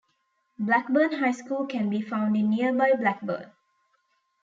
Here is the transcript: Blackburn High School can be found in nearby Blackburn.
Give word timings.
Blackburn 0.57 1.13
High 1.19 1.31
School 1.31 1.67
can 1.67 1.87
be 1.87 2.01
found 2.01 2.35
in 2.35 2.49
nearby 2.49 2.93
Blackburn. 2.97 3.51